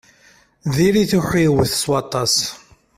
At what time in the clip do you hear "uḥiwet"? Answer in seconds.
1.19-1.71